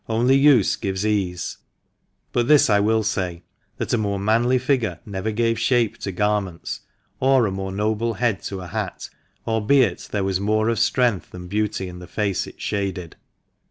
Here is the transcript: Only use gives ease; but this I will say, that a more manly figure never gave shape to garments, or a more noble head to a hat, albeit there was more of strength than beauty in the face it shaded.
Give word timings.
Only 0.09 0.35
use 0.35 0.77
gives 0.77 1.05
ease; 1.05 1.57
but 2.31 2.47
this 2.47 2.71
I 2.71 2.79
will 2.79 3.03
say, 3.03 3.43
that 3.77 3.93
a 3.93 3.99
more 3.99 4.17
manly 4.17 4.57
figure 4.57 4.99
never 5.05 5.29
gave 5.31 5.59
shape 5.59 5.99
to 5.99 6.11
garments, 6.11 6.79
or 7.19 7.45
a 7.45 7.51
more 7.51 7.71
noble 7.71 8.15
head 8.15 8.41
to 8.45 8.61
a 8.61 8.67
hat, 8.69 9.11
albeit 9.45 10.09
there 10.11 10.23
was 10.23 10.39
more 10.39 10.69
of 10.69 10.79
strength 10.79 11.29
than 11.29 11.47
beauty 11.47 11.87
in 11.87 11.99
the 11.99 12.07
face 12.07 12.47
it 12.47 12.59
shaded. 12.59 13.15